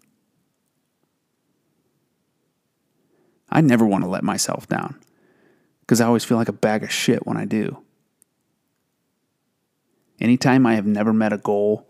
I 3.51 3.61
never 3.61 3.87
want 3.87 4.05
to 4.05 4.11
let 4.11 4.25
myself 4.25 4.69
down 4.69 4.99
because 5.81 6.01
I 6.01 6.07
always 6.07 6.25
feel 6.25 6.37
like 6.37 6.49
a 6.49 6.53
bag 6.53 6.83
of 6.83 6.91
shit 6.91 7.27
when 7.27 7.37
I 7.37 7.45
do. 7.45 7.83
Anytime 10.21 10.67
I 10.67 10.75
have 10.75 10.87
never 10.87 11.13
met 11.13 11.33
a 11.33 11.39
goal, 11.39 11.87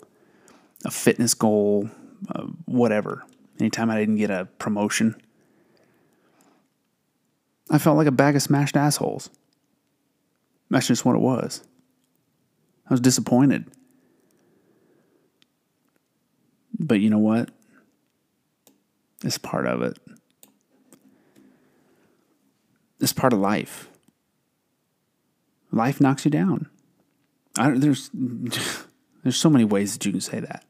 a 0.84 0.90
fitness 0.90 1.34
goal, 1.34 1.88
uh, 2.34 2.46
whatever. 2.66 3.24
Anytime 3.60 3.90
I 3.90 3.98
didn't 3.98 4.16
get 4.16 4.30
a 4.30 4.48
promotion, 4.58 5.14
I 7.70 7.78
felt 7.78 7.96
like 7.96 8.06
a 8.06 8.12
bag 8.12 8.36
of 8.36 8.42
smashed 8.42 8.76
assholes. 8.76 9.30
That's 10.70 10.86
just 10.86 11.04
what 11.04 11.16
it 11.16 11.20
was. 11.20 11.62
I 12.88 12.94
was 12.94 13.00
disappointed. 13.00 13.70
But 16.78 17.00
you 17.00 17.10
know 17.10 17.18
what? 17.18 17.50
It's 19.22 19.38
part 19.38 19.66
of 19.66 19.82
it. 19.82 19.98
It's 23.00 23.12
part 23.12 23.32
of 23.32 23.38
life. 23.38 23.88
Life 25.70 26.00
knocks 26.00 26.24
you 26.24 26.30
down. 26.30 26.68
I, 27.56 27.70
there's 27.70 28.10
there's 28.12 29.36
so 29.36 29.50
many 29.50 29.64
ways 29.64 29.92
that 29.94 30.04
you 30.04 30.12
can 30.12 30.20
say 30.20 30.40
that. 30.40 30.64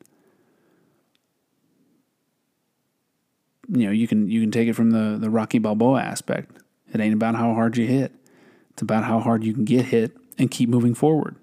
you 3.69 3.87
know, 3.87 3.93
you 3.93 4.07
can 4.07 4.31
you 4.31 4.41
can 4.41 4.51
take 4.51 4.69
it 4.69 4.75
from 4.75 4.91
the 4.91 5.17
the 5.19 5.31
Rocky 5.31 5.59
Balboa 5.59 6.03
aspect. 6.03 6.59
It 6.93 7.01
ain't 7.01 7.15
about 7.15 7.35
how 7.35 7.55
hard 7.55 7.77
you 7.77 7.87
hit. 7.87 8.13
It's 8.71 8.83
about 8.83 9.05
how 9.05 9.21
hard 9.21 9.45
you 9.45 9.55
can 9.55 9.65
get 9.65 9.87
hit 9.87 10.17
and 10.39 10.51
keep 10.51 10.69
moving 10.69 10.95
forward. 10.95 11.37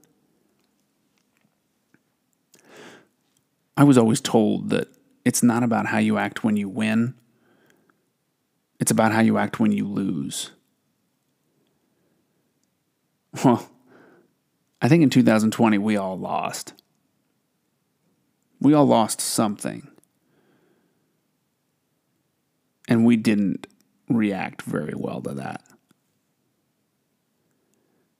I 3.82 3.84
was 3.84 3.98
always 3.98 4.22
told 4.22 4.70
that 4.70 4.90
it's 5.26 5.42
not 5.42 5.64
about 5.64 5.88
how 5.88 5.98
you 5.98 6.20
act 6.20 6.44
when 6.44 6.56
you 6.56 6.70
win. 6.70 7.16
It's 8.80 8.92
about 8.92 9.12
how 9.12 9.22
you 9.22 9.40
act 9.40 9.60
when 9.60 9.72
you 9.72 9.88
lose. 9.88 10.52
Well, 13.44 13.68
I 14.84 14.88
think 14.88 15.02
in 15.02 15.10
2020 15.10 15.80
we 15.80 15.98
all 15.98 16.16
lost. 16.16 16.74
We 18.60 18.76
all 18.76 18.86
lost 18.86 19.20
something 19.20 19.90
and 22.88 23.04
we 23.04 23.18
didn't 23.18 23.66
react 24.08 24.62
very 24.62 24.94
well 24.96 25.24
to 25.24 25.34
that. 25.34 25.64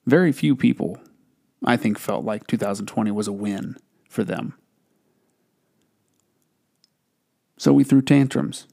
Very 0.08 0.32
few 0.32 0.56
people, 0.56 0.98
I 1.64 1.78
think, 1.78 2.00
felt 2.00 2.26
like 2.26 2.48
2020 2.48 3.12
was 3.12 3.28
a 3.28 3.32
win 3.32 3.76
for 4.10 4.24
them. 4.24 4.56
So 7.62 7.72
we 7.74 7.84
threw 7.84 8.02
tantrums. 8.02 8.66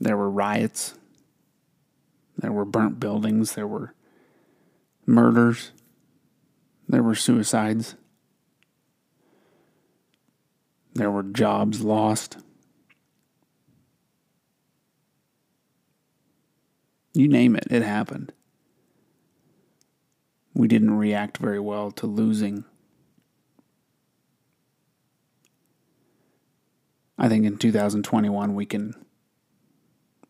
There 0.00 0.16
were 0.16 0.30
riots. 0.30 0.94
There 2.38 2.52
were 2.52 2.64
burnt 2.64 3.00
buildings. 3.00 3.52
There 3.52 3.66
were 3.66 3.94
murders. 5.04 5.72
There 6.88 7.02
were 7.02 7.14
suicides. 7.14 7.96
There 10.94 11.10
were 11.10 11.22
jobs 11.22 11.82
lost. 11.82 12.38
You 17.12 17.28
name 17.28 17.56
it, 17.56 17.66
it 17.70 17.82
happened. 17.82 18.32
We 20.54 20.66
didn't 20.66 20.96
react 20.96 21.36
very 21.36 21.60
well 21.60 21.90
to 21.90 22.06
losing. 22.06 22.64
I 27.18 27.28
think 27.28 27.44
in 27.44 27.58
2021 27.58 28.54
we 28.54 28.66
can 28.66 28.94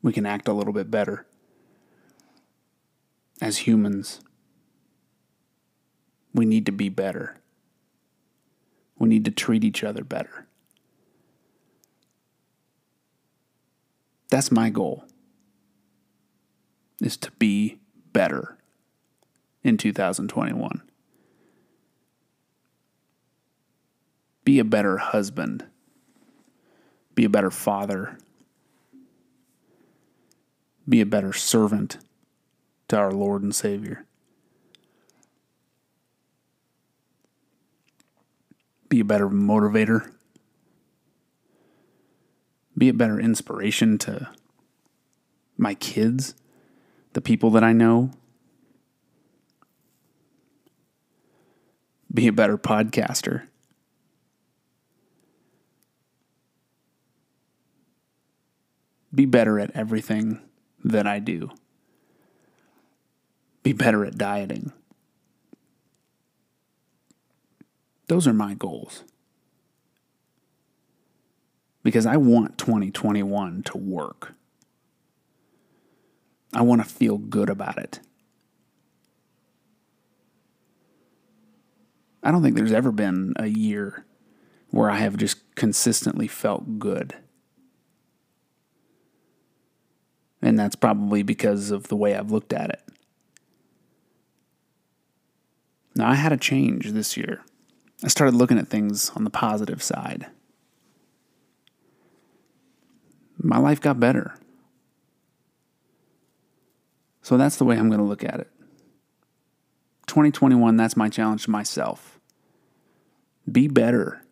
we 0.03 0.13
can 0.13 0.27
act 0.27 0.49
a 0.49 0.53
little 0.53 0.73
bit 0.73 0.91
better 0.91 1.27
as 3.41 3.59
humans. 3.59 4.21
We 6.35 6.45
need 6.45 6.67
to 6.67 6.73
be 6.73 6.89
better. 6.89 7.39
We 8.99 9.09
need 9.09 9.25
to 9.27 9.31
treat 9.31 9.65
each 9.65 9.85
other 9.85 10.05
better. 10.05 10.47
That's 14.31 14.51
my 14.51 14.71
goal 14.71 15.05
is 17.03 17.17
to 17.19 17.31
be 17.33 17.81
better 18.13 18.57
in 19.63 19.77
2021. 19.77 20.83
Be 24.45 24.59
a 24.59 24.65
better 24.65 24.99
husband. 24.99 25.67
Be 27.15 27.25
a 27.25 27.29
better 27.29 27.51
father. 27.51 28.19
Be 30.89 31.01
a 31.01 31.07
better 31.07 31.33
servant 31.33 31.99
to 32.89 32.97
our 32.97 33.13
Lord 33.13 33.43
and 33.43 33.55
Savior. 33.55 34.05
Be 38.89 39.01
a 39.01 39.05
better 39.05 39.29
motivator. 39.29 40.13
Be 42.77 42.89
a 42.89 42.95
better 42.95 43.21
inspiration 43.21 43.99
to 43.99 44.31
my 45.57 45.75
kids 45.75 46.35
the 47.13 47.21
people 47.21 47.51
that 47.51 47.65
I 47.65 47.73
know, 47.73 48.11
be 52.13 52.27
a 52.27 52.33
better 52.33 52.59
podcaster. 52.59 53.49
Be 59.15 59.27
better 59.27 59.59
at 59.59 59.71
everything 59.75 60.41
that 60.85 61.07
I 61.07 61.19
do. 61.19 61.51
Be 63.63 63.73
better 63.73 64.05
at 64.05 64.17
dieting. 64.17 64.73
Those 68.09 68.27
are 68.27 68.33
my 68.33 68.55
goals. 68.55 69.05
Because 71.83 72.07
I 72.07 72.17
want 72.17 72.59
2021 72.59 73.63
to 73.65 73.79
work. 73.79 74.35
I 76.55 76.63
want 76.63 76.83
to 76.83 76.89
feel 76.89 77.19
good 77.19 77.49
about 77.49 77.79
it. 77.79 78.01
I 82.23 82.31
don't 82.31 82.43
think 82.43 82.57
there's 82.57 82.73
ever 82.73 82.93
been 82.93 83.33
a 83.37 83.47
year 83.47 84.05
where 84.71 84.91
I 84.91 84.99
have 84.99 85.17
just 85.17 85.55
consistently 85.55 86.29
felt 86.29 86.79
good. 86.79 87.17
And 90.43 90.59
that's 90.59 90.75
probably 90.75 91.23
because 91.23 91.71
of 91.71 91.89
the 91.89 91.97
way 91.97 92.15
I've 92.15 92.33
looked 92.33 92.53
at 92.53 92.71
it. 92.71 92.83
Now, 95.95 96.11
I 96.11 96.15
had 96.15 96.33
a 96.33 96.37
change 96.37 96.91
this 96.91 97.17
year. 97.17 97.43
I 98.03 98.09
started 98.09 98.35
looking 98.35 98.59
at 98.59 98.69
things 98.69 99.11
on 99.11 99.25
the 99.25 99.31
positive 99.31 99.83
side. 99.83 100.27
My 103.39 103.59
life 103.59 103.81
got 103.81 104.01
better. 104.01 104.35
So 107.23 107.37
that's 107.37 107.57
the 107.57 107.65
way 107.65 107.77
I'm 107.77 107.89
going 107.89 108.01
to 108.01 108.07
look 108.07 108.25
at 108.25 108.41
it. 108.41 108.49
2021, 110.09 110.77
that's 110.77 110.97
my 110.97 111.09
challenge 111.09 111.45
to 111.45 111.51
myself. 111.51 112.19
Be 113.51 113.69
better. 113.69 114.23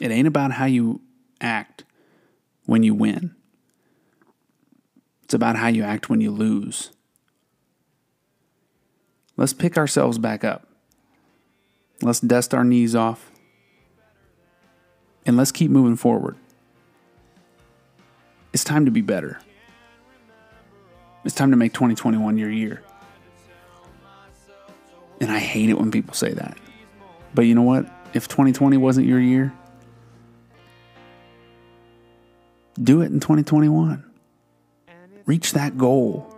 It 0.00 0.10
ain't 0.10 0.26
about 0.26 0.52
how 0.52 0.64
you 0.64 1.00
act 1.40 1.84
when 2.66 2.82
you 2.82 2.94
win, 2.94 3.34
it's 5.24 5.34
about 5.34 5.56
how 5.56 5.68
you 5.68 5.82
act 5.82 6.10
when 6.10 6.20
you 6.20 6.30
lose. 6.30 6.90
Let's 9.36 9.52
pick 9.52 9.78
ourselves 9.78 10.18
back 10.18 10.44
up. 10.44 10.68
Let's 12.02 12.20
dust 12.20 12.54
our 12.54 12.64
knees 12.64 12.94
off. 12.94 13.30
And 15.24 15.36
let's 15.36 15.52
keep 15.52 15.70
moving 15.70 15.96
forward. 15.96 16.36
It's 18.52 18.64
time 18.64 18.84
to 18.84 18.90
be 18.90 19.00
better. 19.00 19.40
It's 21.24 21.34
time 21.34 21.52
to 21.52 21.56
make 21.56 21.72
2021 21.72 22.36
your 22.36 22.50
year. 22.50 22.82
And 25.20 25.30
I 25.30 25.38
hate 25.38 25.70
it 25.70 25.78
when 25.78 25.90
people 25.90 26.14
say 26.14 26.32
that. 26.32 26.58
But 27.34 27.42
you 27.42 27.54
know 27.54 27.62
what? 27.62 27.86
If 28.12 28.28
2020 28.28 28.76
wasn't 28.76 29.06
your 29.06 29.20
year, 29.20 29.52
do 32.80 33.02
it 33.02 33.06
in 33.06 33.20
2021. 33.20 34.04
Reach 35.26 35.52
that 35.52 35.78
goal. 35.78 36.28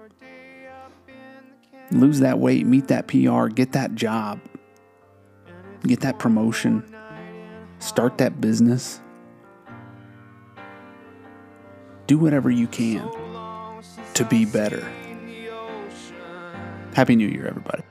Lose 1.91 2.21
that 2.21 2.39
weight, 2.39 2.67
meet 2.67 2.89
that 2.89 3.07
PR, 3.07 3.47
get 3.49 3.73
that 3.73 3.95
job, 3.95 4.41
get 5.87 6.01
that 6.01 6.19
promotion, 6.19 6.83
start 7.79 8.19
that 8.19 8.41
business. 8.41 9.01
Do 12.07 12.19
whatever 12.19 12.51
you 12.51 12.67
can 12.67 13.09
to 14.15 14.25
be 14.25 14.45
better. 14.45 14.85
Happy 16.95 17.17
New 17.17 17.29
Year, 17.29 17.47
everybody. 17.47 17.83